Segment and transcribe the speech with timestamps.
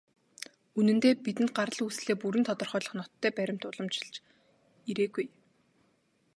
[0.79, 4.13] Үнэндээ, бидэнд гарал үүслээ бүрэн тодорхойлох ноттой баримт уламжилж
[4.89, 5.25] ирээгүй.